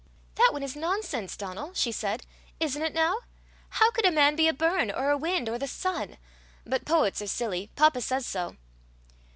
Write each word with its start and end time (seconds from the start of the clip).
"That 0.33 0.49
one 0.51 0.63
is 0.63 0.75
nonsense, 0.75 1.37
Donal," 1.37 1.75
she 1.75 1.91
said. 1.91 2.25
"Isn't 2.59 2.81
it 2.81 2.95
now? 2.95 3.17
How 3.69 3.91
could 3.91 4.03
a 4.03 4.09
man 4.11 4.35
be 4.35 4.47
a 4.47 4.51
burn, 4.51 4.89
or 4.89 5.11
a 5.11 5.15
wind, 5.15 5.47
or 5.47 5.59
the 5.59 5.67
sun? 5.67 6.17
But 6.65 6.85
poets 6.85 7.21
are 7.21 7.27
silly. 7.27 7.69
Papa 7.75 8.01
says 8.01 8.25
so." 8.25 8.55